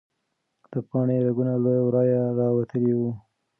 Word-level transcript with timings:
د 0.71 0.73
پاڼې 0.87 1.17
رګونه 1.25 1.53
له 1.63 1.71
ورایه 1.87 2.21
راوتلي 2.39 2.93
وو. 2.99 3.11